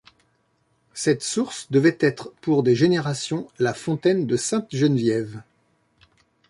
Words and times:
Cette 0.95 1.21
source 1.21 1.67
devait 1.69 1.99
être 1.99 2.33
pour 2.41 2.63
des 2.63 2.73
générations 2.73 3.47
la 3.59 3.75
fontaine 3.75 4.25
de 4.25 4.35
Sainte-Geneviève. 4.35 5.43